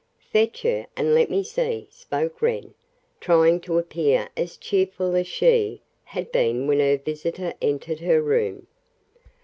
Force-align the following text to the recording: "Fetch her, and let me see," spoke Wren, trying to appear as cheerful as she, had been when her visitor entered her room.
"Fetch 0.31 0.63
her, 0.63 0.87
and 0.97 1.13
let 1.13 1.29
me 1.29 1.43
see," 1.43 1.87
spoke 1.91 2.41
Wren, 2.41 2.73
trying 3.19 3.59
to 3.59 3.77
appear 3.77 4.29
as 4.35 4.57
cheerful 4.57 5.15
as 5.15 5.27
she, 5.27 5.83
had 6.05 6.31
been 6.31 6.65
when 6.65 6.79
her 6.79 6.97
visitor 6.97 7.53
entered 7.61 7.99
her 7.99 8.19
room. 8.19 8.65